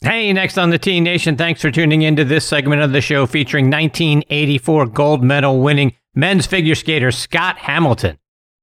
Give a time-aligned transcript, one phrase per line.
[0.00, 3.26] Hey, next on the Tee Nation, thanks for tuning into this segment of the show
[3.26, 8.16] featuring 1984 gold medal winning men's figure skater Scott Hamilton.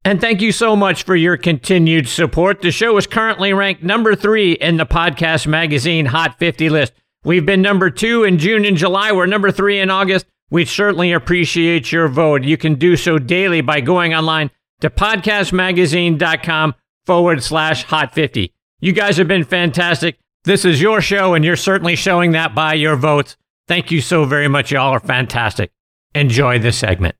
[0.05, 2.61] And thank you so much for your continued support.
[2.61, 6.93] The show is currently ranked number three in the podcast magazine Hot 50 list.
[7.26, 9.12] We've been number two in June and July.
[9.12, 10.28] We're number three in August.
[10.52, 12.44] We certainly appreciate your vote.
[12.44, 18.54] You can do so daily by going online to podcastmagazine.com forward slash hot 50.
[18.80, 20.17] You guys have been fantastic.
[20.45, 23.35] This is your show, and you're certainly showing that by your votes.
[23.67, 24.71] Thank you so very much.
[24.71, 25.71] Y'all are fantastic.
[26.13, 27.15] Enjoy this segment.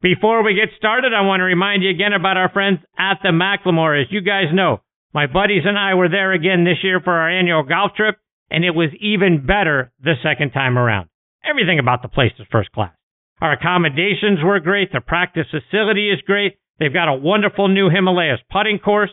[0.00, 3.30] Before we get started, I want to remind you again about our friends at the
[3.30, 4.00] Macklemore.
[4.00, 4.80] As you guys know,
[5.12, 8.16] my buddies and I were there again this year for our annual golf trip,
[8.48, 11.08] and it was even better the second time around.
[11.44, 12.92] Everything about the place is first class.
[13.40, 14.92] Our accommodations were great.
[14.92, 16.58] The practice facility is great.
[16.78, 19.10] They've got a wonderful new Himalayas putting course.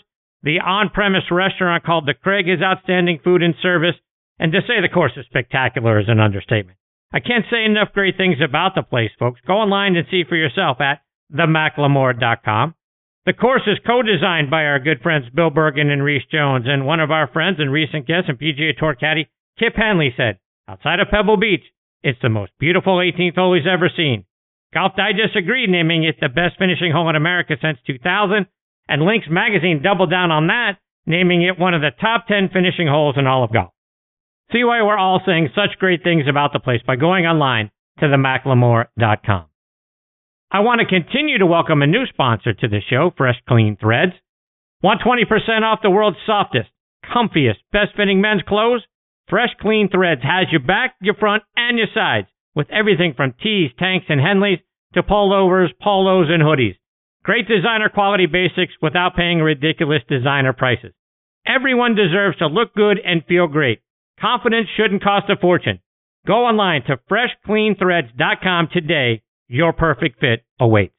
[0.47, 3.95] The on-premise restaurant called The Craig is outstanding food and service,
[4.39, 6.77] and to say the course is spectacular is an understatement.
[7.11, 9.41] I can't say enough great things about the place, folks.
[9.45, 11.01] Go online and see for yourself at
[11.35, 12.75] themacklemore.com.
[13.25, 17.01] The course is co-designed by our good friends Bill Bergin and Rees Jones, and one
[17.01, 19.27] of our friends and recent guest and PGA Tour caddy,
[19.59, 21.65] Kip Henley, said, outside of Pebble Beach,
[22.03, 24.23] it's the most beautiful 18th hole he's ever seen.
[24.73, 28.45] Golf Digest agreed, naming it the best finishing hole in America since 2000,
[28.87, 32.87] and Links Magazine doubled down on that, naming it one of the top 10 finishing
[32.87, 33.71] holes in all of golf.
[34.51, 38.05] See why we're all saying such great things about the place by going online to
[38.05, 39.45] themacklemore.com.
[40.49, 44.13] I want to continue to welcome a new sponsor to the show, Fresh Clean Threads.
[44.81, 46.69] Want 20% off the world's softest,
[47.03, 48.83] comfiest, best fitting men's clothes?
[49.27, 53.71] Fresh Clean Threads has your back, your front, and your sides with everything from tees,
[53.77, 54.61] tanks, and Henleys
[54.93, 56.75] to pullovers, polos, and hoodies.
[57.27, 60.93] Great designer quality basics without paying ridiculous designer prices.
[61.45, 63.81] Everyone deserves to look good and feel great.
[64.17, 65.81] Confidence shouldn't cost a fortune.
[66.25, 69.23] Go online to freshcleanthreads.com today.
[69.49, 70.93] Your perfect fit awaits.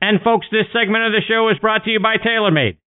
[0.00, 2.78] And folks, this segment of the show is brought to you by TaylorMade.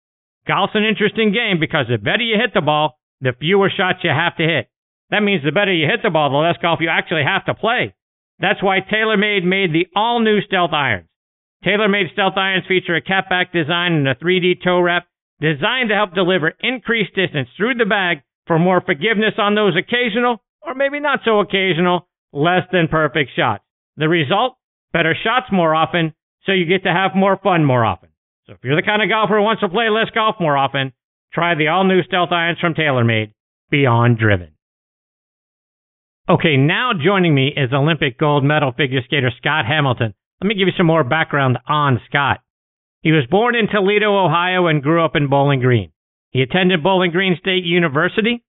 [0.48, 4.10] Golf's an interesting game because the better you hit the ball, the fewer shots you
[4.10, 4.70] have to hit.
[5.10, 7.54] That means the better you hit the ball, the less golf you actually have to
[7.54, 7.94] play.
[8.38, 11.11] That's why TaylorMade made the all new Stealth Irons.
[11.64, 15.06] TaylorMade Stealth Irons feature a Cap Back design and a 3D toe wrap
[15.40, 20.42] designed to help deliver increased distance through the bag for more forgiveness on those occasional,
[20.62, 23.62] or maybe not so occasional, less than perfect shots.
[23.96, 24.56] The result?
[24.92, 26.14] Better shots more often,
[26.44, 28.08] so you get to have more fun more often.
[28.46, 30.92] So if you're the kind of golfer who wants to play less golf more often,
[31.32, 33.32] try the all new Stealth Irons from TaylorMade.
[33.70, 34.50] Beyond driven.
[36.28, 40.14] Okay, now joining me is Olympic gold medal figure skater Scott Hamilton.
[40.42, 42.40] Let me give you some more background on Scott.
[43.00, 45.92] He was born in Toledo, Ohio, and grew up in Bowling Green.
[46.30, 48.42] He attended Bowling Green State University.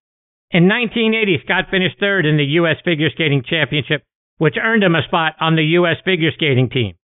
[0.50, 2.78] In 1980, Scott finished third in the U.S.
[2.84, 4.02] Figure Skating Championship,
[4.40, 5.98] which earned him a spot on the U.S.
[6.04, 6.96] figure skating team.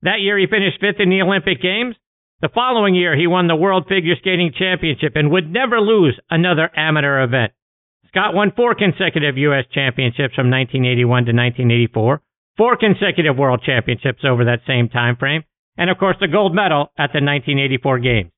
[0.00, 1.96] That year, he finished fifth in the Olympic Games.
[2.40, 6.70] The following year, he won the World Figure Skating Championship and would never lose another
[6.74, 7.52] amateur event.
[8.08, 9.66] Scott won four consecutive U.S.
[9.74, 12.22] championships from 1981 to 1984
[12.58, 15.44] four consecutive world championships over that same time frame,
[15.78, 18.30] and of course the gold medal at the 1984 Games.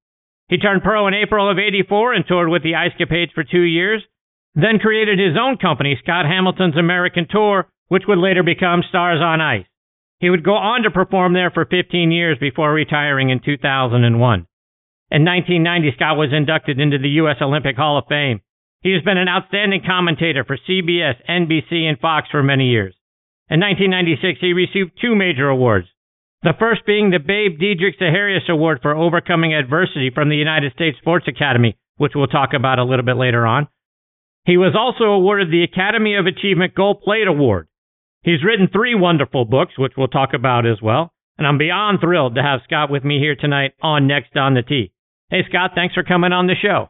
[0.48, 3.62] He turned pro in April of 84 and toured with the Ice Capades for two
[3.62, 4.02] years,
[4.54, 9.40] then created his own company, Scott Hamilton's American Tour, which would later become Stars on
[9.40, 9.66] Ice.
[10.18, 14.46] He would go on to perform there for 15 years before retiring in 2001.
[15.12, 17.36] In 1990, Scott was inducted into the U.S.
[17.40, 18.40] Olympic Hall of Fame.
[18.82, 22.94] He has been an outstanding commentator for CBS, NBC, and Fox for many years.
[23.50, 25.88] In 1996, he received two major awards.
[26.42, 30.96] The first being the Babe Didrikson Zaharias Award for overcoming adversity from the United States
[30.98, 33.66] Sports Academy, which we'll talk about a little bit later on.
[34.46, 37.66] He was also awarded the Academy of Achievement Gold Plate Award.
[38.22, 41.12] He's written three wonderful books, which we'll talk about as well.
[41.36, 44.62] And I'm beyond thrilled to have Scott with me here tonight on Next on the
[44.62, 44.92] Tee.
[45.28, 46.88] Hey, Scott, thanks for coming on the show.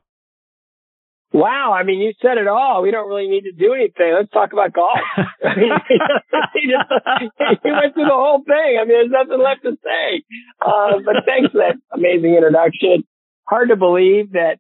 [1.32, 2.82] Wow, I mean, you said it all.
[2.82, 4.14] We don't really need to do anything.
[4.14, 4.98] Let's talk about golf.
[5.16, 5.70] I mean,
[6.54, 8.78] he, just, he went through the whole thing.
[8.80, 10.24] I mean, there's nothing left to say.
[10.60, 13.04] Uh, but thanks for that amazing introduction.
[13.44, 14.58] Hard to believe that,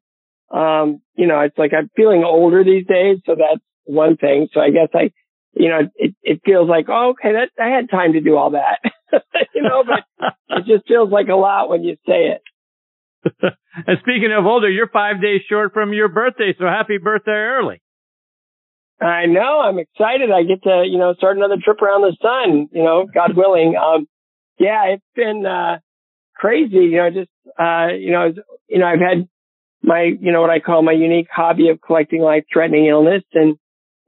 [0.56, 3.18] um, you know, it's like I'm feeling older these days.
[3.26, 4.48] So that's one thing.
[4.52, 5.10] So I guess I,
[5.54, 8.52] you know, it, it feels like, oh, okay, that I had time to do all
[8.52, 8.78] that,
[9.54, 10.04] you know, but
[10.50, 13.54] it just feels like a lot when you say it.
[13.74, 17.80] And speaking of older, you're five days short from your birthday, so happy birthday early.
[19.00, 19.60] I know.
[19.60, 20.30] I'm excited.
[20.30, 23.74] I get to, you know, start another trip around the sun, you know, God willing.
[23.76, 24.06] Um,
[24.58, 25.78] yeah, it's been, uh,
[26.36, 28.32] crazy, you know, just, uh, you know,
[28.68, 29.28] you know, I've had
[29.82, 33.22] my, you know, what I call my unique hobby of collecting life threatening illness.
[33.32, 33.56] And,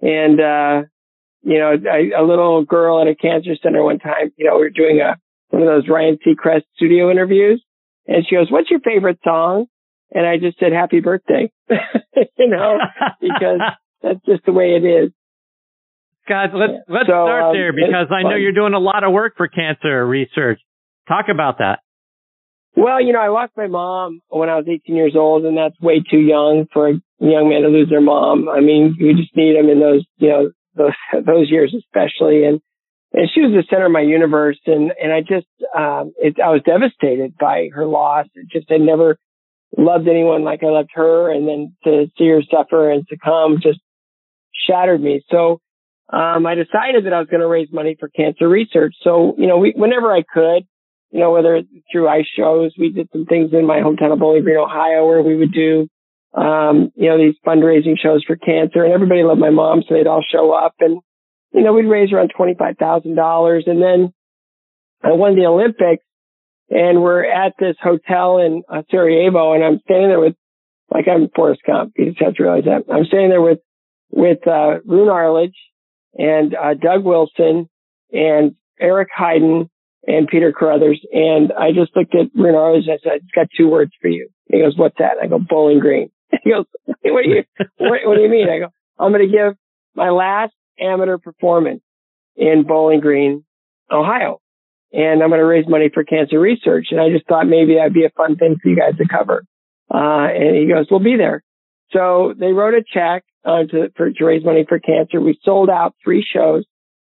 [0.03, 0.82] and, uh,
[1.43, 4.62] you know, I, a little girl at a cancer center one time, you know, we
[4.62, 5.17] were doing a,
[5.49, 7.62] one of those Ryan Seacrest studio interviews
[8.06, 9.66] and she goes, what's your favorite song?
[10.10, 12.78] And I just said, happy birthday, you know,
[13.20, 13.60] because
[14.02, 15.12] that's just the way it is.
[16.28, 19.12] Guys, let's, let's so, start um, there because I know you're doing a lot of
[19.12, 20.60] work for cancer research.
[21.08, 21.81] Talk about that.
[22.76, 25.78] Well, you know, I lost my mom when I was 18 years old, and that's
[25.81, 28.49] way too young for a young man to lose their mom.
[28.49, 30.93] I mean, you just need them in those, you know, those
[31.26, 32.44] those years especially.
[32.44, 32.60] And
[33.12, 36.50] and she was the center of my universe, and and I just, um, it, I
[36.50, 38.26] was devastated by her loss.
[38.35, 39.17] It just I never
[39.76, 43.81] loved anyone like I loved her, and then to see her suffer and succumb just
[44.67, 45.23] shattered me.
[45.31, 45.61] So.
[46.12, 48.94] Um, I decided that I was going to raise money for cancer research.
[49.03, 50.67] So, you know, we, whenever I could,
[51.11, 54.43] you know, whether through ice shows, we did some things in my hometown of Bowling
[54.43, 55.88] Green, Ohio, where we would do,
[56.35, 59.85] um, you know, these fundraising shows for cancer and everybody loved my mom.
[59.88, 61.00] So they'd all show up and,
[61.52, 63.62] you know, we'd raise around $25,000.
[63.66, 64.12] And then
[65.02, 66.04] I won the Olympics
[66.70, 70.34] and we're at this hotel in uh, Sarajevo and I'm standing there with,
[70.93, 71.93] like I'm Forrest Gump.
[71.96, 72.93] You just have to realize that.
[72.93, 73.58] I'm standing there with,
[74.10, 75.56] with, uh, Roone Arledge
[76.14, 77.69] and, uh, Doug Wilson
[78.12, 79.69] and Eric Heiden
[80.06, 81.00] and Peter Carruthers.
[81.12, 84.28] And I just looked at Renard and I said, it's got two words for you.
[84.46, 85.19] He goes, what's that?
[85.22, 86.10] I go, Bowling Green.
[86.43, 87.44] He goes, what do you,
[87.76, 88.49] what, what do you mean?
[88.49, 88.69] I go,
[88.99, 89.54] I'm going to give
[89.94, 91.83] my last amateur performance
[92.37, 93.45] in Bowling Green,
[93.91, 94.41] Ohio.
[94.93, 96.89] And I'm going to raise money for cancer research.
[96.91, 99.45] And I just thought maybe that'd be a fun thing for you guys to cover.
[99.93, 101.43] Uh, and he goes, we'll be there.
[101.93, 105.21] So they wrote a check uh, to, for, to raise money for cancer.
[105.21, 106.65] We sold out three shows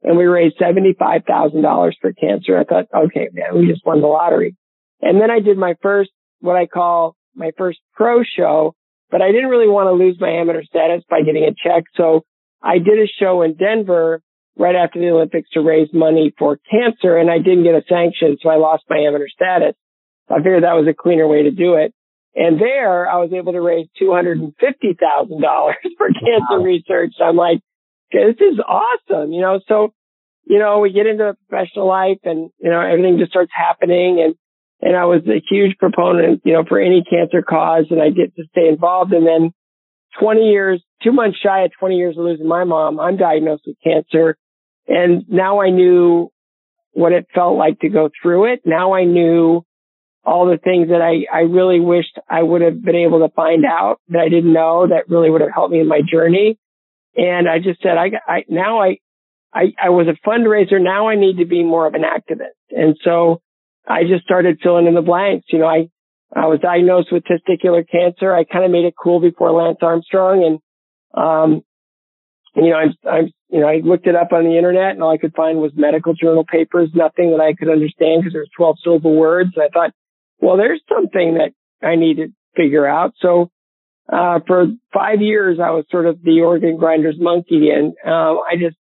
[0.02, 2.58] and we raised $75,000 for cancer.
[2.58, 4.56] I thought, okay, man, we just won the lottery.
[5.00, 6.10] And then I did my first,
[6.40, 8.74] what I call my first pro show,
[9.10, 11.84] but I didn't really want to lose my amateur status by getting a check.
[11.96, 12.24] So
[12.62, 14.22] I did a show in Denver
[14.56, 18.36] right after the Olympics to raise money for cancer and I didn't get a sanction.
[18.40, 19.74] So I lost my amateur status.
[20.28, 21.94] I figured that was a cleaner way to do it.
[22.34, 24.52] And there I was able to raise $250,000
[25.98, 26.62] for cancer wow.
[26.62, 27.14] research.
[27.20, 27.60] I'm like,
[28.12, 29.94] this is awesome, you know, so,
[30.44, 34.34] you know, we get into professional life and, you know, everything just starts happening and,
[34.82, 38.34] and I was a huge proponent, you know, for any cancer cause and I get
[38.36, 39.12] to stay involved.
[39.12, 39.52] And then
[40.18, 43.76] 20 years, two months shy of 20 years of losing my mom, I'm diagnosed with
[43.82, 44.36] cancer.
[44.86, 46.30] And now I knew
[46.92, 48.62] what it felt like to go through it.
[48.64, 49.64] Now I knew
[50.24, 53.64] all the things that I, I really wished I would have been able to find
[53.64, 56.58] out that I didn't know that really would have helped me in my journey.
[57.16, 58.98] And I just said, I, I now I,
[59.52, 60.80] I, I was a fundraiser.
[60.80, 62.58] Now I need to be more of an activist.
[62.70, 63.40] And so
[63.88, 65.46] I just started filling in the blanks.
[65.48, 65.88] You know, I,
[66.34, 68.32] I was diagnosed with testicular cancer.
[68.32, 70.44] I kind of made it cool before Lance Armstrong.
[70.44, 70.60] And,
[71.14, 71.62] um,
[72.54, 75.12] you know, I'm, I'm, you know, I looked it up on the internet and all
[75.12, 78.76] I could find was medical journal papers, nothing that I could understand because there's 12
[78.82, 79.50] syllable words.
[79.54, 79.92] And I thought,
[80.40, 81.52] well, there's something that
[81.86, 83.14] I need to figure out.
[83.20, 83.50] So
[84.12, 88.56] uh, for five years, I was sort of the organ grinder's monkey and, uh, I
[88.60, 88.76] just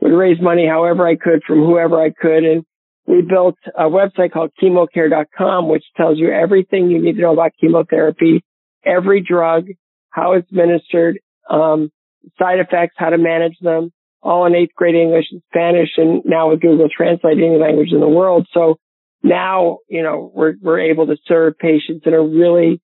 [0.00, 2.44] would raise money however I could from whoever I could.
[2.44, 2.64] And
[3.06, 7.52] we built a website called chemocare.com, which tells you everything you need to know about
[7.60, 8.44] chemotherapy,
[8.84, 9.66] every drug,
[10.10, 11.90] how it's administered, um,
[12.38, 13.92] side effects, how to manage them,
[14.22, 18.00] all in eighth grade English and Spanish, and now with Google Translate any language in
[18.00, 18.46] the world.
[18.52, 18.78] So
[19.22, 22.80] now, you know, we're, we're able to serve patients in a really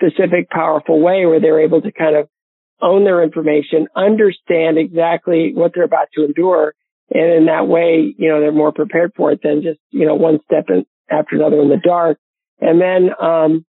[0.00, 2.28] specific, powerful way where they're able to kind of
[2.80, 6.74] own their information, understand exactly what they're about to endure.
[7.10, 10.14] And in that way, you know, they're more prepared for it than just, you know,
[10.14, 12.18] one step in, after another in the dark.
[12.60, 13.64] And then, um,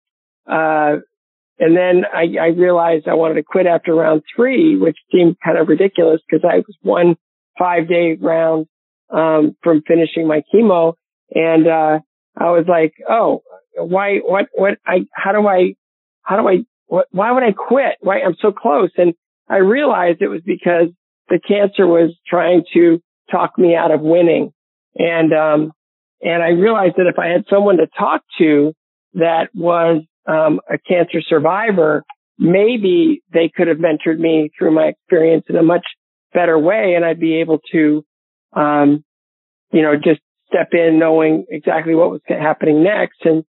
[0.47, 1.01] uh,
[1.59, 5.59] and then I, I realized I wanted to quit after round three, which seemed kind
[5.59, 7.17] of ridiculous because I was one
[7.59, 8.67] five day round,
[9.11, 10.95] um, from finishing my chemo.
[11.31, 12.01] And, uh,
[12.37, 13.43] I was like, oh,
[13.77, 15.75] why, what, what, I, how do I
[16.25, 17.97] how do I, what, why would I quit?
[18.01, 18.91] Why I'm so close?
[18.97, 19.15] And
[19.49, 20.89] I realized it was because
[21.29, 24.53] the cancer was trying to talk me out of winning.
[24.97, 25.73] And, um,
[26.23, 28.73] and I realized that if I had someone to talk to
[29.15, 32.05] that was, um, a cancer survivor,
[32.39, 35.87] maybe they could have mentored me through my experience in a much
[36.33, 36.95] better way.
[36.95, 38.05] And I'd be able to,
[38.55, 39.05] um,
[39.73, 43.19] you know, just step in knowing exactly what was happening next.
[43.25, 43.45] And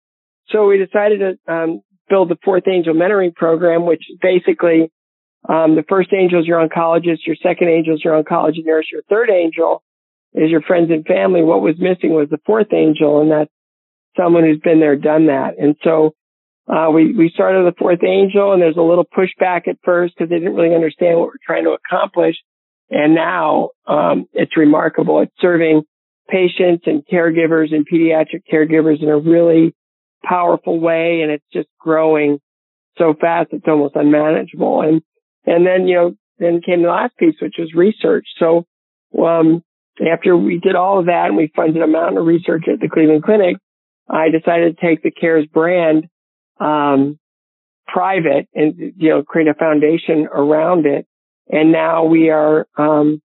[0.50, 4.92] so we decided to, um, build the fourth angel mentoring program, which basically,
[5.48, 9.02] um, the first angel is your oncologist, your second angel is your oncology nurse, your
[9.10, 9.84] third angel
[10.34, 11.44] is your friends and family.
[11.44, 13.52] What was missing was the fourth angel, and that's
[14.18, 15.58] someone who's been there, done that.
[15.60, 16.14] And so
[16.68, 20.30] uh, we, we started the fourth angel and there's a little pushback at first because
[20.30, 22.36] they didn't really understand what we're trying to accomplish.
[22.90, 25.22] And now, um, it's remarkable.
[25.22, 25.84] It's serving
[26.30, 29.76] patients and caregivers and pediatric caregivers in a really
[30.24, 31.22] powerful way.
[31.22, 32.40] And it's just growing
[32.98, 33.50] so fast.
[33.52, 34.82] It's almost unmanageable.
[34.82, 35.02] And,
[35.46, 38.28] and then, you know, then came the last piece, which was research.
[38.40, 38.66] So,
[39.22, 39.64] um,
[40.12, 42.90] after we did all of that and we funded a mountain of research at the
[42.90, 43.58] Cleveland Clinic,
[44.10, 46.08] I decided to take the CARES brand
[46.60, 47.20] um,
[47.88, 51.06] private and you know create a foundation around it.
[51.50, 53.22] And now we are um,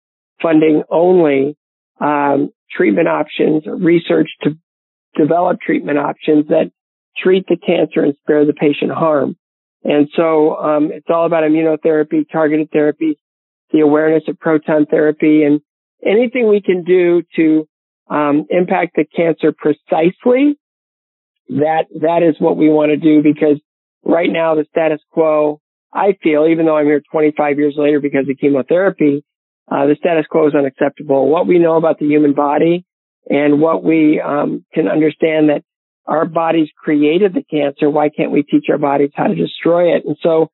[0.41, 1.57] funding only
[1.99, 4.57] um, treatment options, research to
[5.15, 6.71] develop treatment options that
[7.17, 9.35] treat the cancer and spare the patient harm.
[9.83, 13.19] And so um, it's all about immunotherapy, targeted therapy,
[13.71, 15.61] the awareness of proton therapy, and
[16.05, 17.67] anything we can do to
[18.09, 20.57] um, impact the cancer precisely
[21.49, 23.59] that that is what we want to do because
[24.03, 25.59] right now the status quo,
[25.93, 29.23] I feel, even though I'm here 25 years later because of chemotherapy,
[29.71, 31.29] uh, the status quo is unacceptable.
[31.29, 32.85] What we know about the human body
[33.29, 35.63] and what we um, can understand that
[36.05, 37.89] our bodies created the cancer.
[37.89, 40.03] Why can't we teach our bodies how to destroy it?
[40.05, 40.49] And so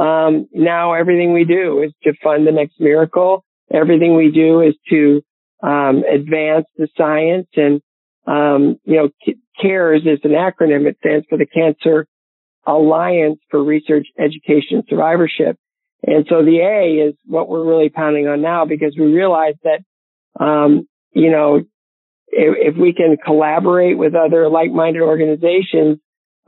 [0.00, 3.44] um, now everything we do is to fund the next miracle.
[3.72, 5.22] Everything we do is to
[5.62, 7.80] um, advance the science and
[8.26, 10.86] um, you know, CARES is an acronym.
[10.86, 12.06] It stands for the Cancer
[12.66, 15.58] Alliance for Research, Education, Survivorship.
[16.04, 19.82] And so the A is what we're really pounding on now because we realize that,
[20.42, 21.56] um, you know,
[22.28, 25.98] if, if, we can collaborate with other like-minded organizations,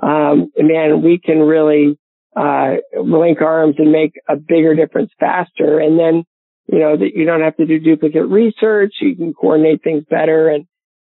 [0.02, 1.99] um, man, we can really,
[2.35, 5.78] uh, link arms and make a bigger difference faster.
[5.78, 6.25] And then,
[6.66, 8.95] you know, that you don't have to do duplicate research.
[9.00, 10.66] You can coordinate things better and,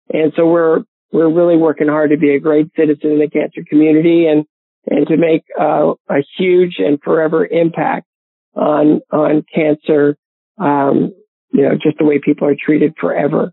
[0.09, 0.81] and so we're,
[1.13, 4.45] we're really working hard to be a great citizen in the cancer community and,
[4.87, 8.07] and to make uh, a huge and forever impact
[8.55, 10.17] on, on cancer,
[10.59, 11.13] um,
[11.53, 13.53] you know, just the way people are treated forever.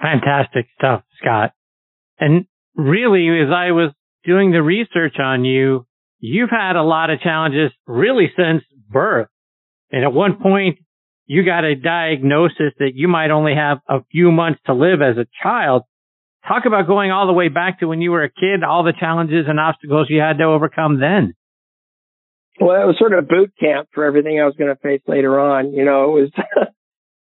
[0.00, 1.52] Fantastic stuff, Scott.
[2.18, 3.92] And really, as I was
[4.24, 5.86] doing the research on you,
[6.18, 9.28] you've had a lot of challenges really since birth.
[9.90, 10.78] And at one point,
[11.32, 15.16] you got a diagnosis that you might only have a few months to live as
[15.16, 15.82] a child.
[16.46, 18.92] Talk about going all the way back to when you were a kid, all the
[18.92, 21.32] challenges and obstacles you had to overcome then.
[22.60, 25.00] Well, it was sort of a boot camp for everything I was going to face
[25.06, 25.72] later on.
[25.72, 26.30] You know, it was,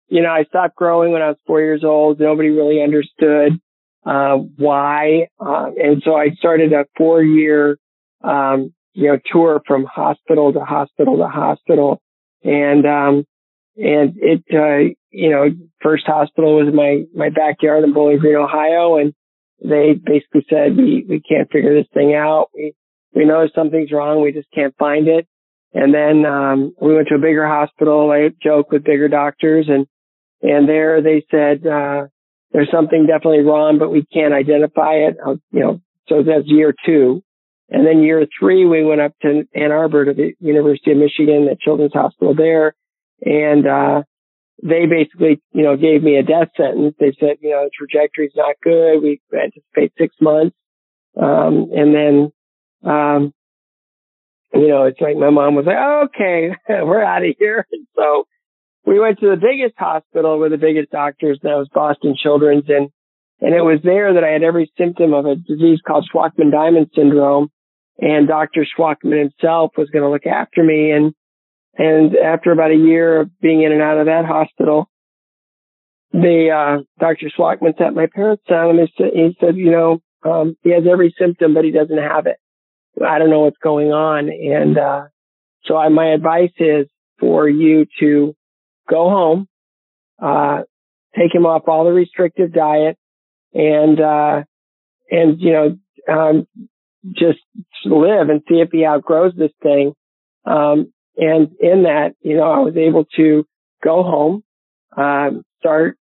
[0.08, 2.18] you know, I stopped growing when I was four years old.
[2.18, 3.60] Nobody really understood,
[4.04, 5.28] uh, why.
[5.38, 7.78] Um, and so I started a four year,
[8.24, 12.02] um, you know, tour from hospital to hospital to hospital.
[12.42, 13.24] And, um,
[13.76, 15.46] and it, uh, you know,
[15.82, 18.96] first hospital was my, my backyard in Bowling Green, Ohio.
[18.96, 19.14] And
[19.62, 22.48] they basically said, we, we can't figure this thing out.
[22.54, 22.74] We,
[23.14, 24.22] we know something's wrong.
[24.22, 25.26] We just can't find it.
[25.72, 28.10] And then, um, we went to a bigger hospital.
[28.10, 29.86] I joke with bigger doctors and,
[30.42, 32.06] and there they said, uh,
[32.52, 35.16] there's something definitely wrong, but we can't identify it.
[35.24, 37.22] Uh, you know, so that's year two.
[37.68, 41.46] And then year three, we went up to Ann Arbor to the University of Michigan,
[41.46, 42.74] the Children's Hospital there
[43.22, 44.02] and, uh,
[44.62, 46.94] they basically, you know, gave me a death sentence.
[46.98, 49.00] They said, you know, the trajectory's not good.
[49.00, 50.56] We anticipate six months.
[51.16, 52.32] Um, and then,
[52.84, 53.32] um,
[54.52, 57.66] you know, it's like my mom was like, okay, we're out of here.
[57.72, 58.24] And so
[58.84, 61.38] we went to the biggest hospital with the biggest doctors.
[61.42, 62.64] That was Boston Children's.
[62.68, 62.90] And,
[63.40, 67.50] and it was there that I had every symptom of a disease called Shwachman-Diamond syndrome.
[67.98, 68.66] And Dr.
[68.66, 70.90] Shwachman himself was going to look after me.
[70.90, 71.14] And
[71.80, 74.90] and after about a year of being in and out of that hospital,
[76.12, 77.30] the uh, Dr.
[77.30, 80.84] Shwachman sat my parents down and he said, he said, you know, um, he has
[80.90, 82.36] every symptom, but he doesn't have it.
[83.02, 84.28] I don't know what's going on.
[84.28, 85.04] And uh,
[85.64, 86.86] so I, my advice is
[87.18, 88.36] for you to
[88.86, 89.48] go home,
[90.22, 90.64] uh,
[91.18, 92.98] take him off all the restrictive diet,
[93.54, 94.42] and uh,
[95.10, 95.78] and you know
[96.12, 96.46] um,
[97.14, 97.38] just
[97.86, 99.94] live and see if he outgrows this thing.
[100.44, 103.46] Um, and in that, you know, I was able to
[103.82, 104.42] go home,
[104.96, 105.96] um, start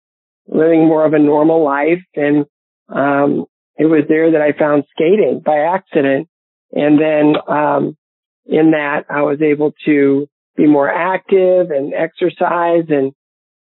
[0.48, 2.04] living more of a normal life.
[2.16, 2.46] And,
[2.90, 3.46] um,
[3.78, 6.28] it was there that I found skating by accident.
[6.72, 7.98] And then, um,
[8.46, 13.14] in that I was able to be more active and exercise and,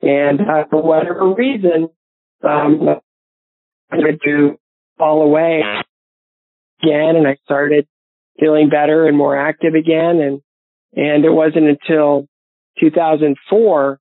[0.03, 1.89] and, uh, for whatever reason,
[2.43, 2.89] um,
[3.91, 4.59] I had to
[4.99, 5.63] fall away
[6.83, 7.87] again and I started
[8.39, 10.21] feeling better and more active again.
[10.21, 10.43] And,
[10.95, 12.27] and it wasn't until
[12.81, 14.01] 2004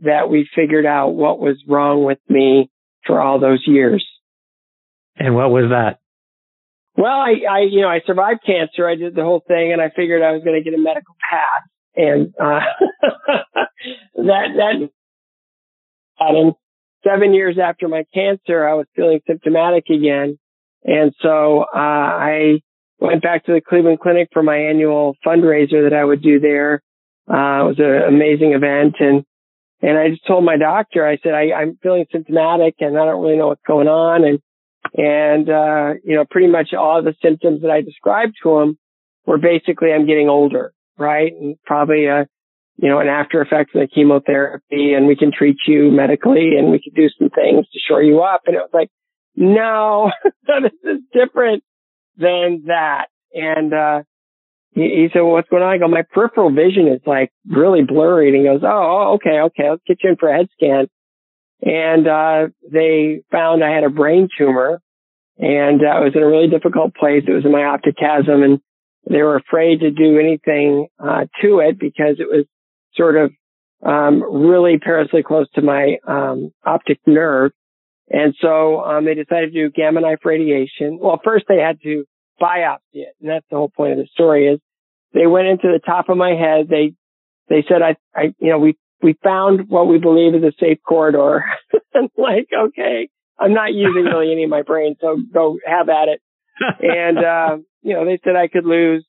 [0.00, 2.70] that we figured out what was wrong with me
[3.06, 4.06] for all those years.
[5.16, 5.98] And what was that?
[6.96, 8.88] Well, I, I, you know, I survived cancer.
[8.88, 11.14] I did the whole thing and I figured I was going to get a medical
[11.30, 12.60] pass and, uh,
[14.16, 14.88] that, that,
[16.20, 16.54] and
[17.04, 20.38] seven years after my cancer, I was feeling symptomatic again.
[20.84, 22.60] And so, uh, I
[23.02, 26.82] went back to the Cleveland Clinic for my annual fundraiser that I would do there.
[27.28, 29.24] Uh, it was an amazing event and,
[29.82, 33.20] and I just told my doctor, I said, I, I'm feeling symptomatic and I don't
[33.20, 34.24] really know what's going on.
[34.24, 34.38] And
[34.94, 38.78] and, uh, you know, pretty much all the symptoms that I described to him
[39.26, 41.32] were basically I'm getting older, right?
[41.32, 42.24] And probably, uh,
[42.76, 46.70] you know, an after effect of the chemotherapy and we can treat you medically and
[46.70, 48.42] we can do some things to shore you up.
[48.46, 48.90] And it was like,
[49.34, 50.10] no,
[50.46, 51.62] this is different
[52.16, 53.06] than that.
[53.34, 54.02] And, uh,
[54.74, 55.72] he, he said, well, what's going on?
[55.72, 58.28] I go, my peripheral vision is like really blurry.
[58.28, 59.70] And he goes, oh, okay, okay.
[59.70, 60.88] Let's get you in for a head scan
[61.62, 64.80] and uh, they found I had a brain tumor,
[65.38, 67.22] and uh, I was in a really difficult place.
[67.26, 68.60] It was in my optic chiasm, and
[69.08, 72.46] they were afraid to do anything uh, to it because it was
[72.94, 73.32] sort of
[73.84, 77.52] um, really perilously close to my um, optic nerve.
[78.10, 80.98] And so um, they decided to do gamma knife radiation.
[81.00, 82.04] Well, first they had to
[82.40, 84.48] biopsy it, and that's the whole point of the story.
[84.48, 84.60] Is
[85.14, 86.68] they went into the top of my head.
[86.68, 86.94] They
[87.48, 90.78] they said I I you know we we found what we believe is a safe
[90.86, 91.44] corridor.
[91.94, 96.08] and like, okay, I'm not using really any of my brain, so go have at
[96.08, 96.20] it.
[96.80, 99.04] and, uh, you know, they said I could lose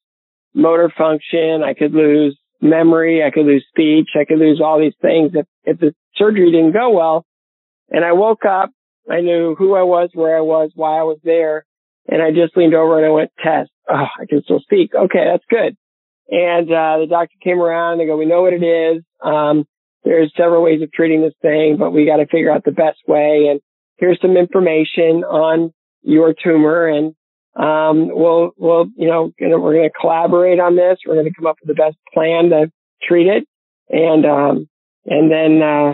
[0.54, 1.62] motor function.
[1.64, 3.24] I could lose memory.
[3.24, 4.10] I could lose speech.
[4.20, 7.26] I could lose all these things if, if the surgery didn't go well.
[7.90, 8.72] And I woke up.
[9.10, 11.66] I knew who I was, where I was, why I was there.
[12.08, 13.70] And I just leaned over and I went, test.
[13.90, 14.92] Oh, I can still speak.
[14.96, 15.76] Okay, that's good.
[16.30, 17.98] And, uh, the doctor came around.
[17.98, 19.04] They go, we know what it is.
[19.22, 19.66] Um,
[20.04, 23.00] there's several ways of treating this thing, but we got to figure out the best
[23.08, 23.48] way.
[23.52, 23.62] And
[23.98, 26.88] here's some information on your tumor.
[26.88, 27.14] And,
[27.56, 30.98] um, we'll, we'll, you know, we're going to collaborate on this.
[31.06, 33.48] We're going to come up with the best plan to treat it.
[33.90, 34.68] And, um,
[35.06, 35.94] and then, uh,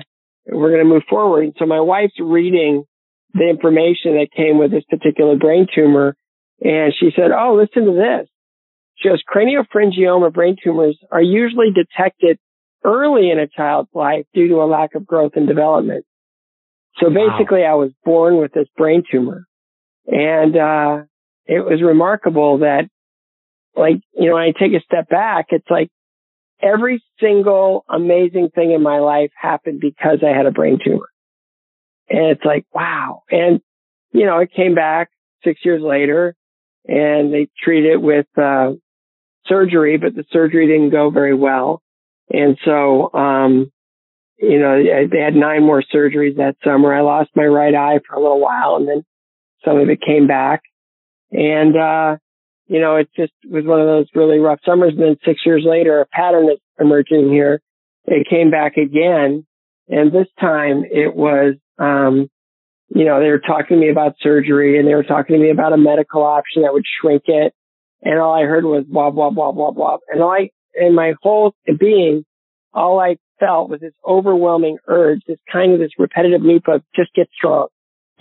[0.51, 1.49] we're going to move forward.
[1.57, 2.85] So my wife's reading
[3.33, 6.15] the information that came with this particular brain tumor.
[6.61, 8.27] And she said, Oh, listen to this.
[8.97, 12.37] She goes, craniopharyngioma brain tumors are usually detected
[12.83, 16.05] early in a child's life due to a lack of growth and development.
[16.97, 17.71] So basically wow.
[17.71, 19.45] I was born with this brain tumor
[20.07, 21.03] and, uh,
[21.45, 22.89] it was remarkable that
[23.75, 25.89] like, you know, when I take a step back, it's like
[26.61, 31.07] every single amazing thing in my life happened because I had a brain tumor.
[32.09, 33.23] And it's like, wow.
[33.29, 33.61] And,
[34.11, 35.09] you know, it came back
[35.43, 36.35] six years later
[36.87, 38.71] and they treated it with, uh,
[39.45, 41.81] surgery, but the surgery didn't go very well.
[42.31, 43.71] And so, um,
[44.37, 46.93] you know, they had nine more surgeries that summer.
[46.93, 49.03] I lost my right eye for a little while and then
[49.65, 50.61] some of it came back.
[51.31, 52.17] And, uh,
[52.67, 54.93] you know, it just was one of those really rough summers.
[54.93, 57.61] And then six years later, a pattern is emerging here.
[58.05, 59.45] It came back again.
[59.89, 62.29] And this time it was, um,
[62.89, 65.49] you know, they were talking to me about surgery and they were talking to me
[65.49, 67.53] about a medical option that would shrink it.
[68.01, 69.97] And all I heard was blah, blah, blah, blah, blah.
[70.07, 72.23] And all I, in my whole being,
[72.73, 77.13] all I felt was this overwhelming urge, this kind of this repetitive loop of just
[77.13, 77.67] get strong.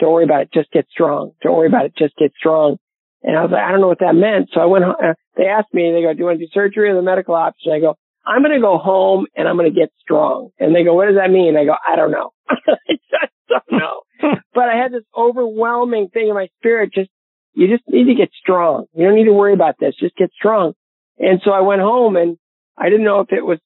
[0.00, 0.50] Don't worry about it.
[0.52, 1.32] Just get strong.
[1.42, 1.92] Don't worry about it.
[1.96, 2.78] Just get strong.
[3.22, 4.50] And I was like, I don't know what that meant.
[4.52, 6.88] So I went, uh, they asked me, they go, do you want to do surgery
[6.88, 7.72] or the medical option?
[7.72, 7.96] I go,
[8.28, 10.50] I'm going to go home and I'm going to get strong.
[10.58, 11.56] And they go, what does that mean?
[11.56, 12.32] I go, I don't know.
[12.50, 12.56] I
[12.88, 14.02] just don't know.
[14.54, 16.92] but I had this overwhelming thing in my spirit.
[16.92, 17.08] Just,
[17.54, 18.84] you just need to get strong.
[18.94, 19.94] You don't need to worry about this.
[19.98, 20.74] Just get strong.
[21.18, 22.36] And so I went home and
[22.76, 23.58] I didn't know if it was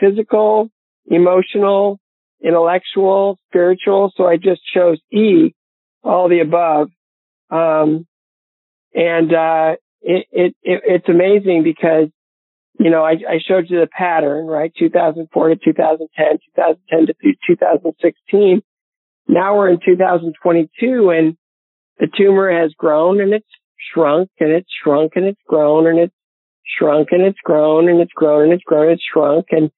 [0.00, 0.68] physical,
[1.06, 2.00] emotional,
[2.42, 4.12] intellectual, spiritual.
[4.16, 5.54] So I just chose E,
[6.02, 6.90] all the above.
[7.50, 8.04] Um,
[8.92, 12.08] and, uh, it, it, it, it's amazing because,
[12.78, 14.72] you know, I, I showed you the pattern, right?
[14.78, 17.14] 2004 to 2010, 2010 to
[17.46, 18.62] 2016.
[19.26, 21.36] Now we're in 2022 and
[21.98, 23.48] the tumor has grown and it's
[23.92, 26.14] shrunk and it's shrunk and it's grown and it's
[26.78, 29.46] shrunk and it's grown and it's grown and it's grown and it's shrunk.
[29.50, 29.70] And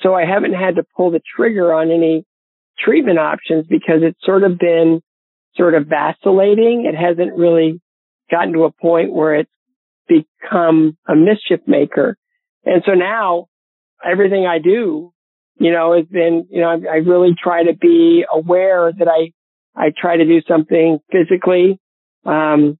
[0.00, 2.24] so I haven't had to pull the trigger on any
[2.78, 5.02] treatment options because it's sort of been
[5.56, 6.86] sort of vacillating.
[6.86, 7.80] It hasn't really
[8.30, 9.50] gotten to a point where it's
[10.08, 12.16] become a mischief maker.
[12.66, 13.46] And so now
[14.04, 15.12] everything I do,
[15.58, 19.32] you know, has been, you know, I, I really try to be aware that I,
[19.74, 21.78] I try to do something physically,
[22.26, 22.78] um,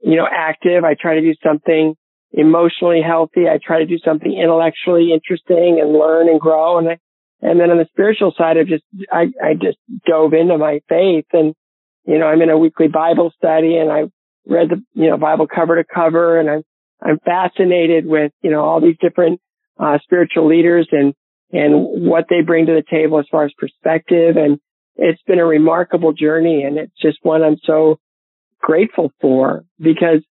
[0.00, 0.84] you know, active.
[0.84, 1.94] I try to do something
[2.32, 3.48] emotionally healthy.
[3.48, 6.78] I try to do something intellectually interesting and learn and grow.
[6.78, 6.98] And I,
[7.40, 11.26] and then on the spiritual side, I just, I, I just dove into my faith
[11.32, 11.54] and,
[12.04, 14.04] you know, I'm in a weekly Bible study and I
[14.46, 16.62] read the, you know, Bible cover to cover and I'm,
[17.02, 19.40] I'm fascinated with, you know, all these different,
[19.78, 21.14] uh, spiritual leaders and,
[21.52, 24.36] and what they bring to the table as far as perspective.
[24.36, 24.58] And
[24.96, 27.98] it's been a remarkable journey and it's just one I'm so
[28.60, 30.22] grateful for because,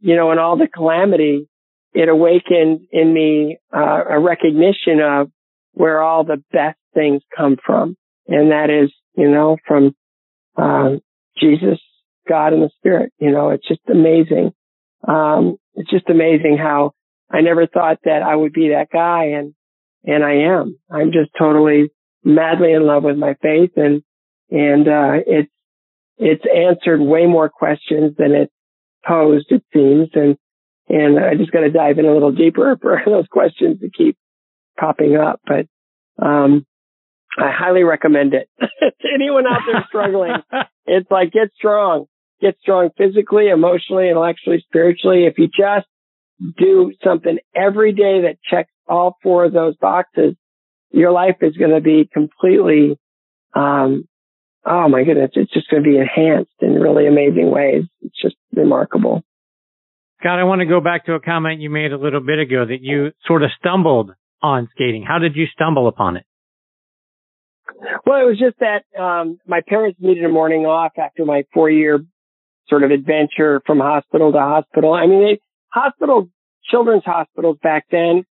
[0.00, 1.48] you know, in all the calamity,
[1.92, 5.30] it awakened in me uh, a recognition of
[5.72, 7.96] where all the best things come from.
[8.28, 9.94] And that is, you know, from
[10.56, 11.00] um,
[11.38, 11.78] Jesus,
[12.28, 13.12] God, and the Spirit.
[13.18, 14.52] You know, it's just amazing.
[15.06, 16.92] Um, it's just amazing how
[17.30, 19.54] I never thought that I would be that guy, and
[20.04, 20.78] and I am.
[20.90, 21.90] I'm just totally
[22.24, 24.02] madly in love with my faith, and
[24.50, 25.50] and uh, it's
[26.18, 28.50] it's answered way more questions than it
[29.06, 30.36] posed, it seems, and
[30.88, 34.16] and I just got to dive in a little deeper for those questions to keep
[34.78, 35.40] popping up.
[35.46, 35.66] But
[36.24, 36.66] um,
[37.38, 40.34] I highly recommend it to anyone out there struggling.
[40.86, 42.06] it's like get strong,
[42.42, 45.24] get strong physically, emotionally, intellectually, spiritually.
[45.26, 45.86] If you just
[46.58, 50.34] do something every day that checks all four of those boxes,
[50.90, 52.98] your life is going to be completely,
[53.54, 54.06] um,
[54.66, 57.84] oh my goodness, it's just going to be enhanced in really amazing ways.
[58.02, 59.22] It's just remarkable.
[60.20, 62.64] Scott, I want to go back to a comment you made a little bit ago
[62.64, 65.04] that you sort of stumbled on skating.
[65.06, 66.24] How did you stumble upon it?
[68.06, 71.70] Well, it was just that um, my parents needed a morning off after my four
[71.70, 72.04] year
[72.68, 74.92] sort of adventure from hospital to hospital.
[74.92, 76.28] I mean, they, hospital,
[76.70, 78.24] children's hospitals back then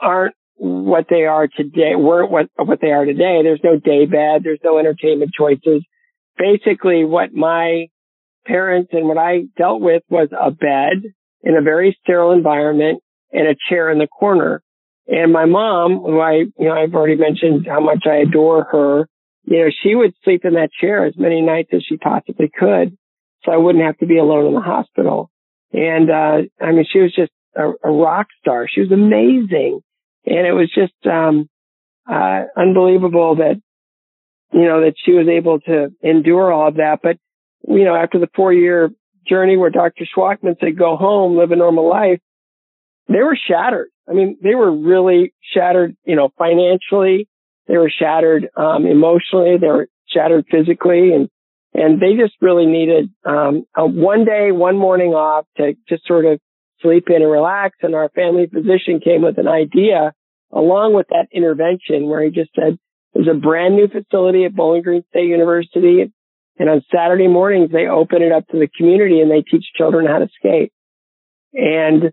[0.00, 3.40] aren't what they are today, weren't what, what they are today.
[3.42, 4.42] There's no day bed.
[4.44, 5.84] There's no entertainment choices.
[6.38, 7.86] Basically what my
[8.46, 11.02] parents and what I dealt with was a bed
[11.42, 14.62] in a very sterile environment and a chair in the corner.
[15.06, 19.08] And my mom, who I, you know, I've already mentioned how much I adore her,
[19.44, 22.96] you know, she would sleep in that chair as many nights as she possibly could.
[23.44, 25.30] So I wouldn't have to be alone in the hospital.
[25.72, 28.66] And, uh, I mean, she was just a, a rock star.
[28.68, 29.80] She was amazing.
[30.26, 31.48] And it was just, um,
[32.10, 33.60] uh, unbelievable that,
[34.52, 37.00] you know, that she was able to endure all of that.
[37.02, 37.18] But,
[37.66, 38.90] you know, after the four year
[39.26, 40.06] journey where Dr.
[40.16, 42.20] Shwachman said, go home, live a normal life,
[43.08, 43.88] they were shattered.
[44.08, 47.28] I mean, they were really shattered, you know, financially.
[47.66, 49.56] They were shattered, um, emotionally.
[49.58, 51.28] They were shattered physically and,
[51.74, 56.24] and they just really needed, um, a one day, one morning off to just sort
[56.24, 56.40] of
[56.80, 57.78] sleep in and relax.
[57.82, 60.12] And our family physician came with an idea
[60.52, 62.78] along with that intervention where he just said,
[63.12, 66.12] there's a brand new facility at Bowling Green State University.
[66.58, 70.06] And on Saturday mornings, they open it up to the community and they teach children
[70.06, 70.72] how to skate.
[71.52, 72.12] And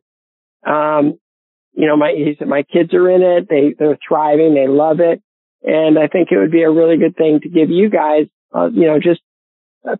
[0.66, 1.20] um,
[1.74, 3.48] you know, my, he said, my kids are in it.
[3.50, 4.54] They, they're thriving.
[4.54, 5.22] They love it.
[5.64, 8.70] And I think it would be a really good thing to give you guys, uh,
[8.74, 9.22] you know, just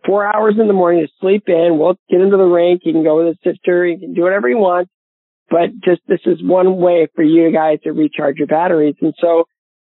[0.04, 1.78] four hours in the morning to sleep in.
[1.78, 2.82] We'll get into the rink.
[2.84, 3.86] You can go with a sister.
[3.86, 4.88] You can do whatever you want.
[5.50, 8.94] But just this is one way for you guys to recharge your batteries.
[9.00, 9.44] And so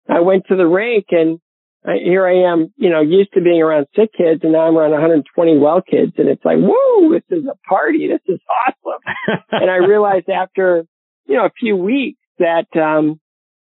[0.09, 1.39] I went to the rink and
[1.85, 4.77] I, here I am, you know, used to being around sick kids and now I'm
[4.77, 6.13] around 120 well kids.
[6.17, 8.09] And it's like, whoa, this is a party.
[8.09, 9.01] This is awesome.
[9.53, 10.85] and I realized after
[11.27, 13.21] you know, a few weeks that, um,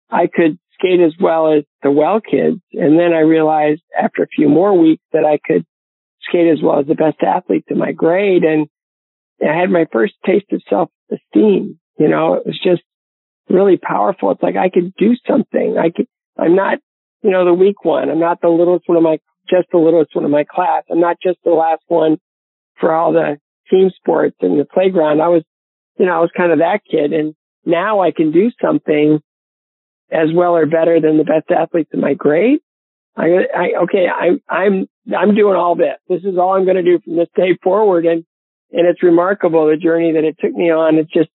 [0.10, 2.62] I could skate as well as the well kids.
[2.74, 5.66] And then I realized after a few more weeks that I could
[6.28, 8.44] skate as well as the best athletes in my grade.
[8.44, 8.68] And
[9.42, 11.80] I had my first taste of self esteem.
[12.00, 12.82] You know, it was just
[13.50, 14.32] really powerful.
[14.32, 15.78] It's like I could do something.
[15.78, 16.08] I could,
[16.38, 16.80] I'm not,
[17.22, 18.10] you know, the weak one.
[18.10, 20.84] I'm not the littlest one of my, just the littlest one of my class.
[20.90, 22.18] I'm not just the last one
[22.80, 23.38] for all the
[23.70, 25.22] team sports and the playground.
[25.22, 25.44] I was
[25.98, 29.20] you know, I was kind of that kid and now I can do something
[30.12, 32.60] as well or better than the best athletes in my grade.
[33.16, 35.98] I, I okay, I, I'm, I'm doing all this.
[36.10, 38.06] This is all I'm going to do from this day forward.
[38.06, 38.26] And,
[38.72, 40.96] and it's remarkable the journey that it took me on.
[40.96, 41.30] It's just,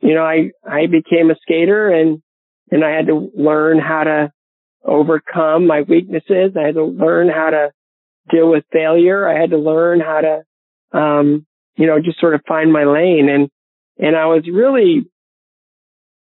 [0.00, 2.22] you know, I, I became a skater and,
[2.70, 4.32] and I had to learn how to
[4.84, 6.52] overcome my weaknesses.
[6.56, 7.70] I had to learn how to
[8.30, 9.28] deal with failure.
[9.28, 13.28] I had to learn how to, um, you know, just sort of find my lane.
[13.28, 13.48] And,
[13.98, 15.06] and I was really,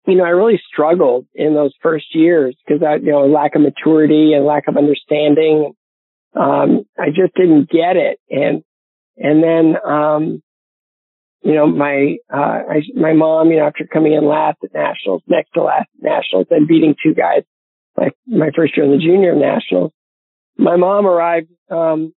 [0.07, 3.61] you know, I really struggled in those first years because I, you know, lack of
[3.61, 5.73] maturity and lack of understanding.
[6.35, 8.19] Um, I just didn't get it.
[8.29, 8.63] And,
[9.17, 10.43] and then, um,
[11.41, 15.21] you know, my, uh, I, my mom, you know, after coming in last at nationals,
[15.27, 17.43] next to last at nationals and beating two guys,
[17.97, 19.91] like my first year in the junior nationals,
[20.57, 22.13] my mom arrived, um,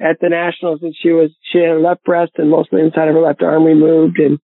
[0.00, 2.84] at the nationals and she was, she had a left breast and most of the
[2.84, 4.38] inside of her left arm removed and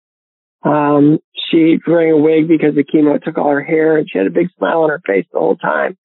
[0.63, 1.19] um,
[1.49, 4.31] she wearing a wig because the chemo took all her hair and she had a
[4.31, 5.97] big smile on her face the whole time.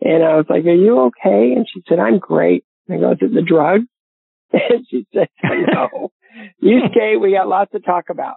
[0.00, 1.52] And I was like, are you okay?
[1.54, 2.64] And she said, I'm great.
[2.88, 3.84] And I go, is it the drugs?
[4.52, 6.10] And she said, no,
[6.58, 8.36] you skate, we got lots to talk about.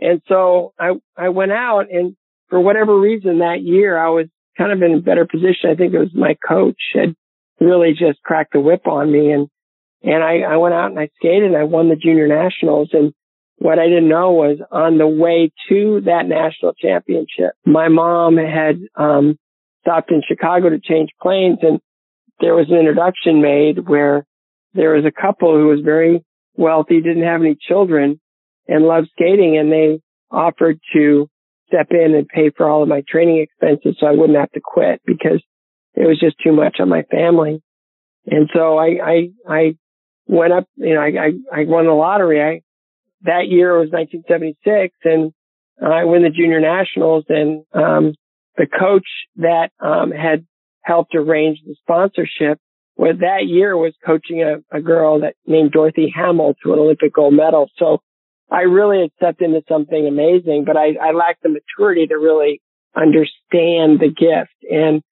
[0.00, 2.14] And so I, I went out and
[2.48, 5.70] for whatever reason that year I was kind of in a better position.
[5.70, 7.16] I think it was my coach had
[7.58, 9.48] really just cracked the whip on me and,
[10.04, 12.90] and I, I went out and I skated and I won the junior nationals.
[12.92, 13.12] And
[13.58, 18.78] what I didn't know was on the way to that national championship, my mom had,
[18.96, 19.38] um,
[19.82, 21.80] stopped in Chicago to change planes and
[22.40, 24.24] there was an introduction made where
[24.74, 26.24] there was a couple who was very
[26.56, 28.20] wealthy, didn't have any children
[28.66, 31.28] and loved skating and they offered to
[31.66, 34.60] step in and pay for all of my training expenses so I wouldn't have to
[34.62, 35.42] quit because
[35.94, 37.62] it was just too much on my family.
[38.26, 39.76] And so I, I, I
[40.26, 42.62] went up, you know, I, I, I won the lottery.
[43.22, 45.32] That year was 1976 and
[45.82, 48.14] I win the junior nationals and, um,
[48.56, 50.44] the coach that, um, had
[50.82, 52.58] helped arrange the sponsorship
[52.96, 57.14] was that year was coaching a, a girl that named Dorothy Hamill to an Olympic
[57.14, 57.70] gold medal.
[57.78, 58.00] So
[58.50, 62.60] I really had stepped into something amazing, but I, I lacked the maturity to really
[62.96, 64.56] understand the gift.
[64.68, 65.02] And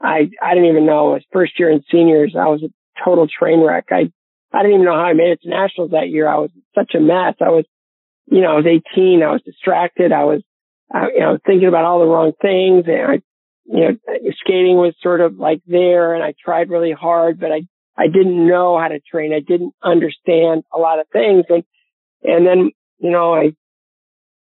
[0.00, 2.36] I, I didn't even know it was first year in seniors.
[2.38, 3.86] I was a total train wreck.
[3.90, 4.12] I,
[4.52, 6.28] I didn't even know how I made it to nationals that year.
[6.28, 7.34] I was such a mess.
[7.40, 7.64] I was,
[8.26, 9.22] you know, I was 18.
[9.22, 10.12] I was distracted.
[10.12, 10.42] I was,
[10.92, 12.84] I, you know, thinking about all the wrong things.
[12.86, 13.22] And I,
[13.64, 13.96] you know,
[14.40, 17.62] skating was sort of like there and I tried really hard, but I,
[17.96, 19.32] I didn't know how to train.
[19.32, 21.44] I didn't understand a lot of things.
[21.48, 21.64] And,
[22.22, 22.70] and then
[23.02, 23.52] you know, I,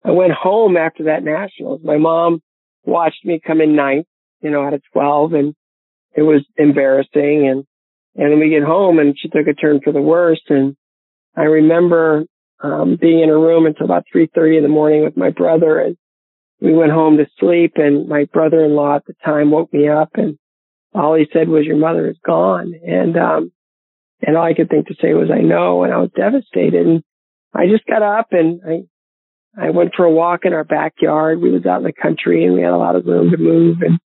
[0.05, 1.81] I went home after that nationals.
[1.83, 2.41] My mom
[2.85, 4.05] watched me come in ninth,
[4.39, 5.55] you know, out of 12 and
[6.15, 7.47] it was embarrassing.
[7.49, 7.65] And,
[8.15, 10.43] and then we get home and she took a turn for the worst.
[10.49, 10.77] And
[11.35, 12.25] I remember,
[12.63, 15.97] um, being in a room until about 3.30 in the morning with my brother and
[16.59, 20.37] we went home to sleep and my brother-in-law at the time woke me up and
[20.93, 22.73] all he said was, your mother is gone.
[22.85, 23.51] And, um,
[24.21, 25.83] and all I could think to say was, I know.
[25.83, 26.85] And I was devastated.
[26.85, 27.03] And
[27.53, 31.41] I just got up and I, I went for a walk in our backyard.
[31.41, 33.77] We was out in the country and we had a lot of room to move
[33.81, 33.99] and,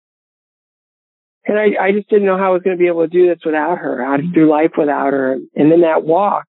[1.45, 3.27] and I, I just didn't know how I was going to be able to do
[3.27, 5.33] this without her, how to do life without her.
[5.33, 6.45] And then that walk,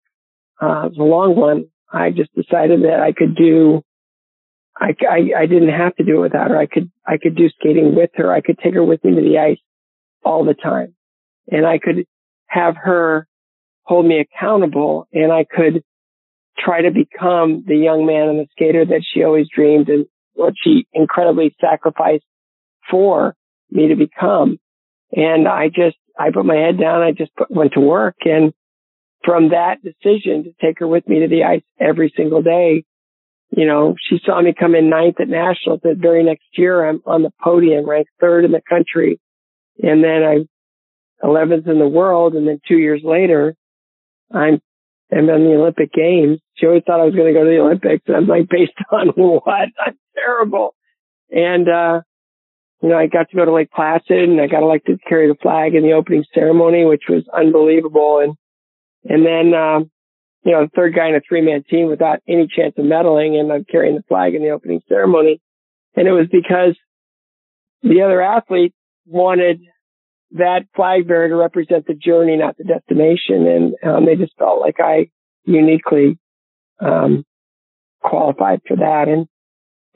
[0.60, 1.66] uh, a long one.
[1.92, 3.82] I just decided that I could do,
[4.76, 6.56] I, I, I didn't have to do it without her.
[6.56, 8.32] I could, I could do skating with her.
[8.32, 9.58] I could take her with me to the ice
[10.24, 10.94] all the time
[11.50, 12.06] and I could
[12.46, 13.26] have her
[13.82, 15.82] hold me accountable and I could
[16.58, 20.54] try to become the young man and the skater that she always dreamed and what
[20.62, 22.24] she incredibly sacrificed
[22.90, 23.34] for
[23.70, 24.58] me to become.
[25.12, 27.02] And I just, I put my head down.
[27.02, 28.16] I just put, went to work.
[28.24, 28.52] And
[29.24, 32.84] from that decision to take her with me to the ice every single day,
[33.50, 35.80] you know, she saw me come in ninth at nationals.
[35.82, 39.20] The very next year, I'm on the podium, ranked third in the country.
[39.82, 40.48] And then I'm
[41.22, 42.34] 11th in the world.
[42.34, 43.54] And then two years later,
[44.32, 44.60] I'm
[45.10, 46.40] and then the Olympic Games.
[46.56, 48.02] She always thought I was going to go to the Olympics.
[48.06, 49.68] And I'm like, based on what?
[49.78, 50.74] I'm terrible.
[51.30, 52.00] And, uh,
[52.82, 55.28] you know, I got to go to Lake Placid and I got elected to carry
[55.28, 58.20] the flag in the opening ceremony, which was unbelievable.
[58.20, 58.34] And,
[59.04, 59.90] and then, um,
[60.44, 63.38] you know, the third guy in a three man team without any chance of medaling
[63.38, 65.40] and I'm carrying the flag in the opening ceremony.
[65.96, 66.76] And it was because
[67.82, 69.60] the other athletes wanted
[70.32, 73.46] that flag bearer to represent the journey, not the destination.
[73.46, 75.10] And um, they just felt like I
[75.44, 76.18] uniquely
[76.80, 77.24] um,
[78.02, 79.08] qualified for that.
[79.08, 79.26] And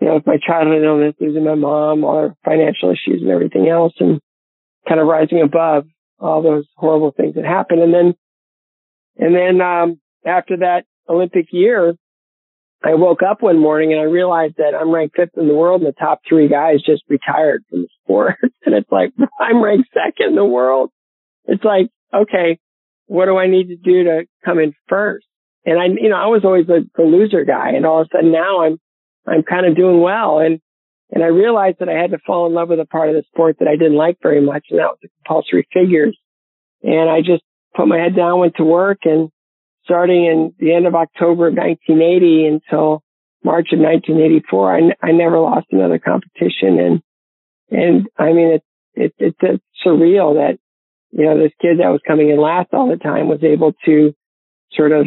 [0.01, 3.69] you know, with my childhood illness, losing my mom, all her financial issues and everything
[3.69, 4.21] else, and
[4.89, 5.87] kind of rising above
[6.21, 7.83] all those horrible things that happened.
[7.83, 8.15] And then,
[9.19, 11.95] and then um, after that Olympic year,
[12.83, 15.83] I woke up one morning and I realized that I'm ranked fifth in the world
[15.83, 18.37] and the top three guys just retired from the sport.
[18.65, 20.91] and it's like, I'm ranked second in the world.
[21.47, 22.59] It's like, okay,
[23.07, 25.27] what do I need to do to come in first?
[25.65, 28.17] And I, you know, I was always the, the loser guy and all of a
[28.17, 28.79] sudden now I'm,
[29.27, 30.39] I'm kind of doing well.
[30.39, 30.61] And,
[31.11, 33.25] and I realized that I had to fall in love with a part of the
[33.33, 34.67] sport that I didn't like very much.
[34.71, 36.17] And that was the compulsory figures.
[36.83, 37.43] And I just
[37.77, 39.31] put my head down, went to work and
[39.85, 43.03] starting in the end of October of 1980 until
[43.45, 46.79] March of 1984, I, n- I never lost another competition.
[46.79, 47.03] And,
[47.71, 50.59] and I mean, it's, it, it's, it's surreal that,
[51.11, 54.13] you know, this kid that was coming in last all the time was able to
[54.73, 55.07] sort of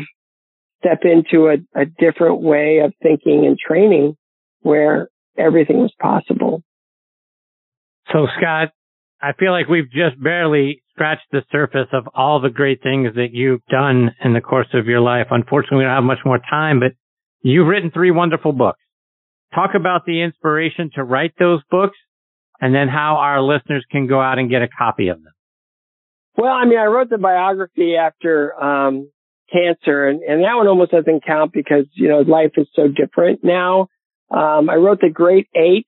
[0.79, 4.15] step into a, a different way of thinking and training
[4.61, 6.63] where everything was possible.
[8.11, 8.69] So Scott,
[9.21, 13.29] I feel like we've just barely scratched the surface of all the great things that
[13.31, 15.27] you've done in the course of your life.
[15.31, 16.91] Unfortunately, we don't have much more time, but
[17.41, 18.79] you've written three wonderful books.
[19.53, 21.97] Talk about the inspiration to write those books
[22.59, 25.33] and then how our listeners can go out and get a copy of them.
[26.37, 29.11] Well, I mean, I wrote the biography after um,
[29.51, 33.43] cancer, and, and that one almost doesn't count because you know life is so different
[33.43, 33.87] now.
[34.29, 35.87] Um, I wrote the Great Eight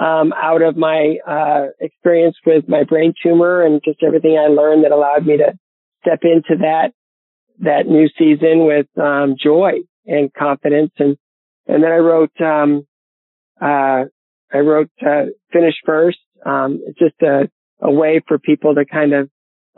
[0.00, 4.84] um, out of my uh, experience with my brain tumor and just everything I learned
[4.84, 5.52] that allowed me to
[6.00, 6.92] step into that
[7.58, 10.92] that new season with um, joy and confidence.
[10.98, 11.18] And
[11.66, 12.86] and then I wrote um,
[13.60, 14.04] uh,
[14.52, 16.18] I wrote uh, Finish First.
[16.46, 17.50] Um, it's just a,
[17.82, 19.28] a way for people to kind of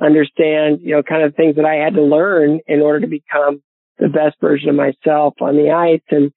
[0.00, 3.60] understand, you know, kind of things that I had to learn in order to become
[3.98, 6.02] the best version of myself on the ice.
[6.10, 6.32] And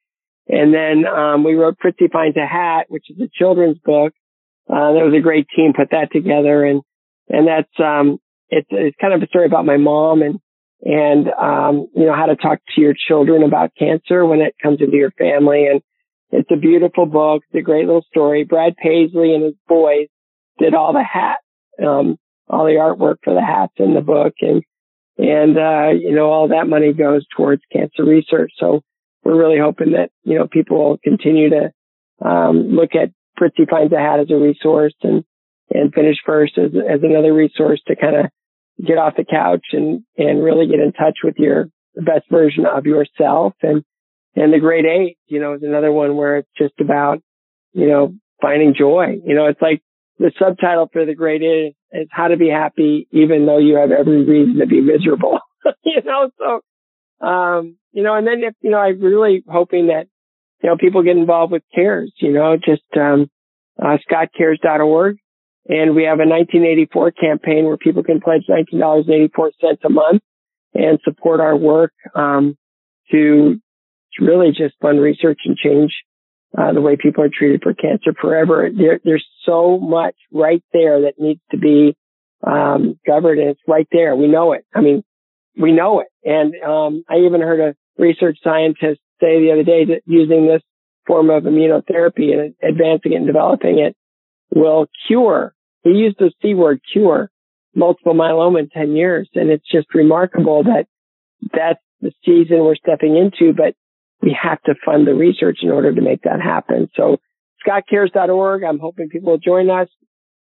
[0.48, 4.14] and then um, we wrote Fritzy Finds a Hat, which is a children's book.
[4.70, 6.82] Uh, that was a great team put that together, and
[7.30, 10.40] and that's um, it's it's kind of a story about my mom and
[10.82, 14.82] and um, you know how to talk to your children about cancer when it comes
[14.82, 15.82] into your family, and
[16.32, 17.44] it's a beautiful book.
[17.50, 18.44] It's a great little story.
[18.44, 20.08] Brad Paisley and his boys
[20.60, 21.44] did all the hats,
[21.84, 24.64] um, all the artwork for the hats in the book, and
[25.18, 28.52] and uh, you know all that money goes towards cancer research.
[28.60, 28.82] So
[29.26, 31.72] we're really hoping that, you know, people will continue to
[32.26, 35.26] um, look at Fritzy Finds a Hat as a resource and,
[35.72, 38.26] and Finish First as, as another resource to kind of
[38.86, 42.86] get off the couch and, and really get in touch with your best version of
[42.86, 43.54] yourself.
[43.64, 43.84] And,
[44.36, 47.20] and the Great Eight, you know, is another one where it's just about,
[47.74, 49.18] you know, finding joy.
[49.26, 49.82] You know, it's like
[50.20, 53.92] the subtitle for the Great Eight is how to be happy even though you have
[53.92, 55.40] every reason to be miserable.
[55.84, 56.62] you know, so
[57.22, 60.08] um, you know, and then if, you know, I'm really hoping that,
[60.62, 63.30] you know, people get involved with CARES, you know, just, um,
[63.82, 65.18] uh, scottcares.org.
[65.68, 70.22] And we have a 1984 campaign where people can pledge $19.84 a month
[70.74, 72.58] and support our work, um,
[73.12, 73.56] to,
[74.14, 75.94] to really just fund research and change,
[76.58, 78.70] uh, the way people are treated for cancer forever.
[78.76, 81.96] There, there's so much right there that needs to be,
[82.46, 84.16] um, governed and it's right there.
[84.16, 84.66] We know it.
[84.74, 85.04] I mean,
[85.58, 86.08] we know it.
[86.24, 90.62] And um, I even heard a research scientist say the other day that using this
[91.08, 93.96] form of immunotherapy and advancing it and developing it
[94.54, 95.54] will cure.
[95.84, 97.30] He used the C word, cure,
[97.76, 99.30] multiple myeloma in 10 years.
[99.36, 100.88] And it's just remarkable that
[101.54, 103.76] that's the season we're stepping into, but
[104.22, 106.90] we have to fund the research in order to make that happen.
[106.96, 107.18] So
[107.66, 108.64] scottcares.org.
[108.64, 109.88] I'm hoping people will join us,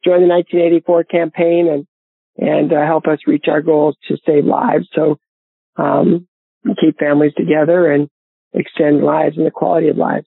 [0.04, 1.86] join the 1984 campaign and
[2.36, 4.88] and uh, help us reach our goals to save lives.
[4.94, 5.16] So,
[5.76, 6.26] um,
[6.80, 8.08] keep families together and
[8.52, 10.26] extend lives and the quality of lives.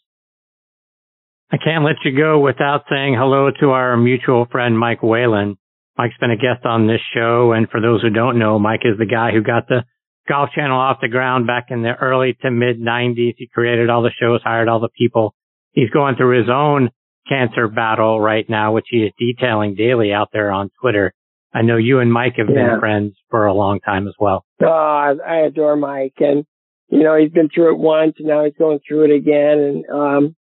[1.52, 5.58] I can't let you go without saying hello to our mutual friend, Mike Whalen.
[5.98, 7.54] Mike's been a guest on this show.
[7.54, 9.84] And for those who don't know, Mike is the guy who got the
[10.28, 13.36] Golf Channel off the ground back in the early to mid 90s.
[13.38, 15.34] He created all the shows, hired all the people.
[15.72, 16.89] He's going through his own
[17.30, 21.13] cancer battle right now, which he is detailing daily out there on Twitter.
[21.54, 22.72] I know you and Mike have yeah.
[22.72, 24.46] been friends for a long time as well.
[24.62, 26.46] Oh, I adore Mike and,
[26.90, 29.60] you know, he's been through it once and now he's going through it again.
[29.60, 30.36] And, um,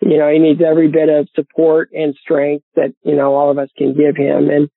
[0.00, 3.58] you know, he needs every bit of support and strength that, you know, all of
[3.58, 4.50] us can give him.
[4.50, 4.68] And,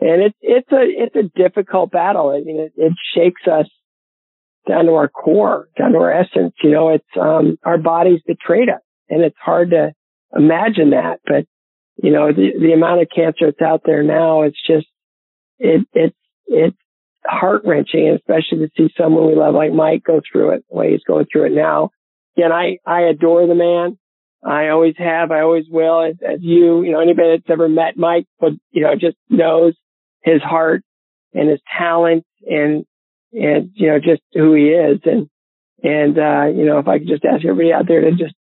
[0.00, 2.30] and it's, it's a, it's a difficult battle.
[2.30, 3.66] I mean, it, it shakes us
[4.68, 6.54] down to our core, down to our essence.
[6.62, 9.92] You know, it's, um, our bodies betrayed us and it's hard to
[10.36, 11.46] imagine that, but,
[11.96, 14.86] you know, the, the amount of cancer that's out there now, it's just,
[15.60, 16.76] it, it's, it's
[17.24, 20.90] heart wrenching, especially to see someone we love like Mike go through it the way
[20.90, 21.90] he's going through it now.
[22.36, 23.98] Again, I, I adore the man.
[24.42, 25.30] I always have.
[25.30, 26.02] I always will.
[26.02, 29.74] As, as you, you know, anybody that's ever met Mike, but you know, just knows
[30.22, 30.82] his heart
[31.34, 32.86] and his talent and,
[33.32, 35.00] and, you know, just who he is.
[35.04, 35.28] And,
[35.82, 38.34] and, uh, you know, if I could just ask everybody out there to just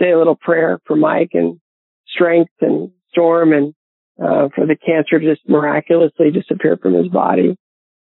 [0.00, 1.60] say a little prayer for Mike and
[2.08, 3.74] strength and storm and,
[4.20, 7.56] uh, for the cancer to just miraculously disappear from his body.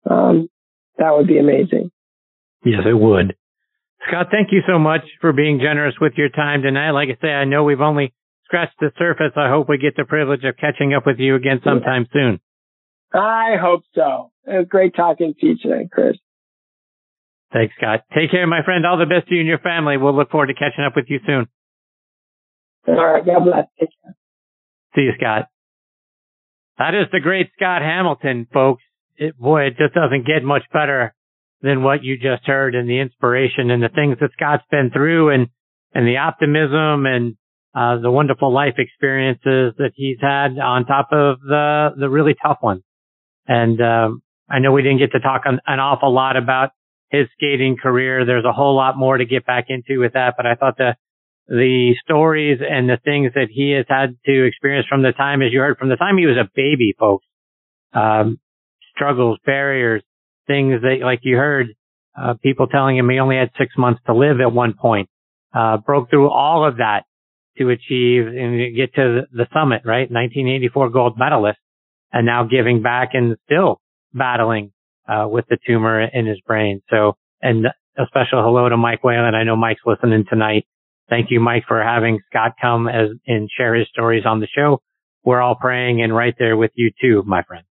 [0.09, 0.49] Um,
[0.97, 1.91] that would be amazing.
[2.63, 3.35] Yes, it would.
[4.07, 6.91] Scott, thank you so much for being generous with your time tonight.
[6.91, 8.13] Like I say, I know we've only
[8.45, 9.33] scratched the surface.
[9.35, 12.21] I hope we get the privilege of catching up with you again sometime yeah.
[12.21, 12.39] soon.
[13.13, 14.31] I hope so.
[14.45, 16.17] It was great talking to you today, Chris.
[17.51, 18.01] Thanks, Scott.
[18.13, 18.85] Take care, my friend.
[18.85, 19.97] All the best to you and your family.
[19.97, 21.47] We'll look forward to catching up with you soon.
[22.87, 23.25] All right.
[23.25, 23.65] God bless.
[23.79, 24.15] Take care.
[24.95, 25.47] See you, Scott.
[26.79, 28.81] That is the great Scott Hamilton, folks.
[29.17, 31.13] It, boy, it just doesn't get much better
[31.61, 35.29] than what you just heard and the inspiration and the things that Scott's been through
[35.29, 35.47] and,
[35.93, 37.35] and the optimism and,
[37.75, 42.59] uh, the wonderful life experiences that he's had on top of the, the really tough
[42.63, 42.83] ones.
[43.45, 46.71] And, um, I know we didn't get to talk an, an awful lot about
[47.11, 48.25] his skating career.
[48.25, 50.95] There's a whole lot more to get back into with that, but I thought the
[51.49, 55.51] the stories and the things that he has had to experience from the time, as
[55.51, 57.25] you heard, from the time he was a baby, folks,
[57.91, 58.39] um,
[58.95, 60.03] struggles, barriers,
[60.45, 61.69] things that, like you heard,
[62.15, 65.09] uh, people telling him he only had six months to live at one point,
[65.53, 67.03] uh, broke through all of that
[67.57, 70.11] to achieve and get to the summit, right?
[70.11, 71.59] 1984 gold medalist
[72.13, 73.81] and now giving back and still
[74.13, 74.71] battling,
[75.07, 76.81] uh, with the tumor in his brain.
[76.91, 79.33] So, and a special hello to Mike Whalen.
[79.33, 80.65] I know Mike's listening tonight.
[81.09, 84.81] Thank you, Mike, for having Scott come as and share his stories on the show.
[85.23, 87.65] We're all praying and right there with you too, my friend.